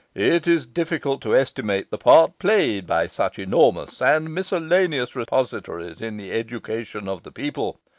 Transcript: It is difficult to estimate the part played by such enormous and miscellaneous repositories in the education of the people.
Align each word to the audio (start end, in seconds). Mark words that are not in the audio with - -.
It 0.15 0.47
is 0.47 0.65
difficult 0.65 1.21
to 1.21 1.35
estimate 1.35 1.91
the 1.91 1.97
part 1.99 2.39
played 2.39 2.87
by 2.87 3.05
such 3.05 3.37
enormous 3.37 4.01
and 4.01 4.33
miscellaneous 4.33 5.15
repositories 5.15 6.01
in 6.01 6.17
the 6.17 6.31
education 6.31 7.07
of 7.07 7.21
the 7.21 7.31
people. 7.31 7.79